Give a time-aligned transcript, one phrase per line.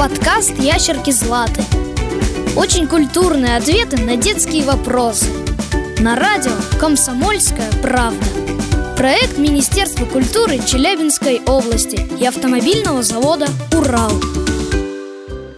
[0.00, 1.62] Подкаст «Ящерки Златы».
[2.56, 5.26] Очень культурные ответы на детские вопросы.
[5.98, 8.24] На радио «Комсомольская правда».
[8.96, 13.44] Проект Министерства культуры Челябинской области и автомобильного завода
[13.76, 14.12] «Урал».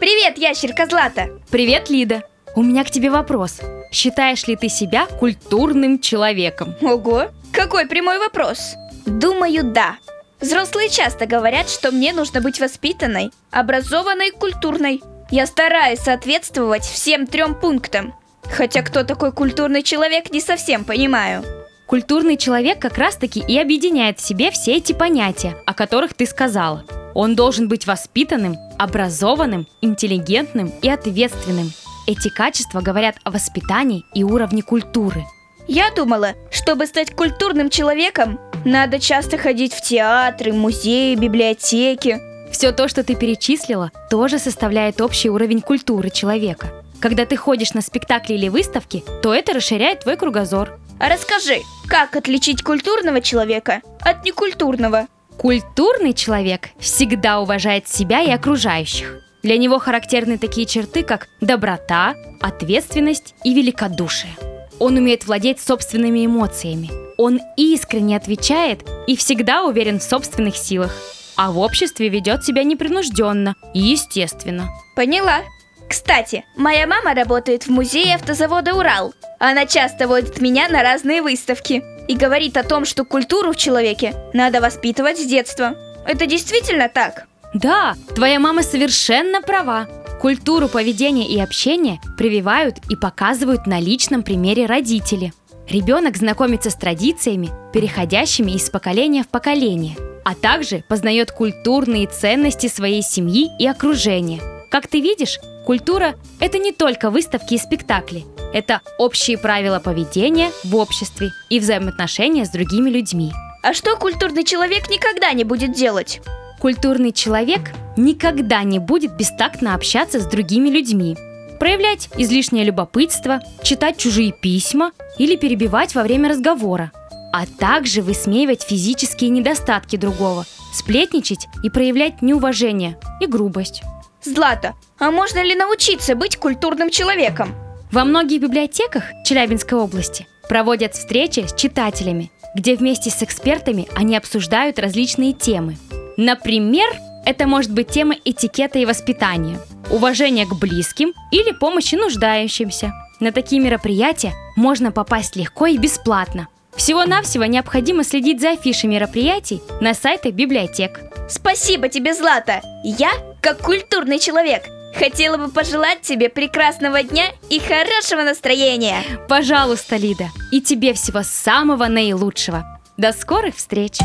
[0.00, 1.28] Привет, ящерка Злата!
[1.48, 2.24] Привет, Лида!
[2.56, 3.60] У меня к тебе вопрос.
[3.92, 6.74] Считаешь ли ты себя культурным человеком?
[6.82, 8.74] Ого, какой прямой вопрос?
[9.06, 9.98] Думаю, да.
[10.42, 15.00] Взрослые часто говорят, что мне нужно быть воспитанной, образованной и культурной.
[15.30, 18.12] Я стараюсь соответствовать всем трем пунктам.
[18.42, 21.44] Хотя кто такой культурный человек, не совсем понимаю.
[21.86, 26.84] Культурный человек как раз-таки и объединяет в себе все эти понятия, о которых ты сказала.
[27.14, 31.70] Он должен быть воспитанным, образованным, интеллигентным и ответственным.
[32.08, 35.24] Эти качества говорят о воспитании и уровне культуры.
[35.68, 42.20] Я думала, чтобы стать культурным человеком, надо часто ходить в театры, музеи, библиотеки.
[42.52, 46.72] Все то, что ты перечислила, тоже составляет общий уровень культуры человека.
[47.00, 50.78] Когда ты ходишь на спектакли или выставки, то это расширяет твой кругозор.
[51.00, 55.08] А расскажи, как отличить культурного человека от некультурного?
[55.36, 59.18] Культурный человек всегда уважает себя и окружающих.
[59.42, 64.32] Для него характерны такие черты, как доброта, ответственность и великодушие.
[64.78, 66.90] Он умеет владеть собственными эмоциями,
[67.22, 70.92] он искренне отвечает и всегда уверен в собственных силах.
[71.36, 74.68] А в обществе ведет себя непринужденно и естественно.
[74.96, 75.42] Поняла.
[75.88, 79.14] Кстати, моя мама работает в музее автозавода «Урал».
[79.38, 84.14] Она часто водит меня на разные выставки и говорит о том, что культуру в человеке
[84.32, 85.76] надо воспитывать с детства.
[86.04, 87.26] Это действительно так?
[87.54, 89.86] Да, твоя мама совершенно права.
[90.20, 95.32] Культуру поведения и общения прививают и показывают на личном примере родители–
[95.68, 103.02] Ребенок знакомится с традициями, переходящими из поколения в поколение, а также познает культурные ценности своей
[103.02, 104.40] семьи и окружения.
[104.70, 110.76] Как ты видишь, культура– это не только выставки и спектакли, это общие правила поведения в
[110.76, 113.32] обществе и взаимоотношения с другими людьми.
[113.62, 116.20] А что культурный человек никогда не будет делать?
[116.58, 121.16] Культурный человек никогда не будет бестактно общаться с другими людьми,
[121.62, 126.90] проявлять излишнее любопытство, читать чужие письма или перебивать во время разговора,
[127.32, 133.82] а также высмеивать физические недостатки другого, сплетничать и проявлять неуважение и грубость.
[134.24, 137.54] Злата, а можно ли научиться быть культурным человеком?
[137.92, 144.80] Во многих библиотеках Челябинской области проводят встречи с читателями, где вместе с экспертами они обсуждают
[144.80, 145.76] различные темы.
[146.16, 146.92] Например,
[147.24, 152.92] это может быть тема этикета и воспитания, уважения к близким или помощи нуждающимся.
[153.20, 156.48] На такие мероприятия можно попасть легко и бесплатно.
[156.74, 161.00] Всего-навсего необходимо следить за афишей мероприятий на сайтах библиотек.
[161.28, 162.62] Спасибо тебе, Злата!
[162.82, 163.10] Я,
[163.40, 164.64] как культурный человек,
[164.96, 169.02] хотела бы пожелать тебе прекрасного дня и хорошего настроения.
[169.28, 172.80] Пожалуйста, Лида, и тебе всего самого наилучшего.
[172.96, 173.98] До скорых встреч!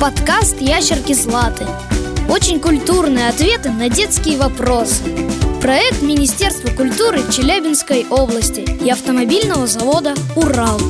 [0.00, 1.64] Подкаст «Ящерки Златы».
[2.28, 5.02] Очень культурные ответы на детские вопросы.
[5.60, 10.80] Проект Министерства культуры Челябинской области и автомобильного завода «Урал».